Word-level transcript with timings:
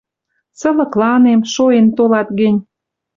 Сылыкланем, 0.59 1.39
шоэн 1.53 1.87
толат 1.95 2.27
гӹнь. 2.39 2.59